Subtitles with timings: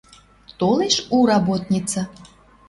[0.59, 2.01] Толеш у работница.